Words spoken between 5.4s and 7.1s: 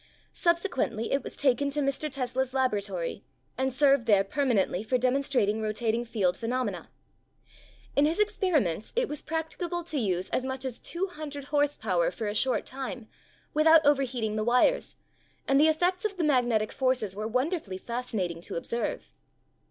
rotating field phe nomena.